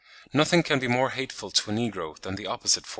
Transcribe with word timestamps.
Nothing 0.33 0.63
can 0.63 0.79
be 0.79 0.87
more 0.87 1.11
hateful 1.11 1.51
to 1.51 1.69
a 1.69 1.73
negro 1.75 2.19
than 2.21 2.33
the 2.33 2.47
opposite 2.47 2.87
form." 2.87 2.89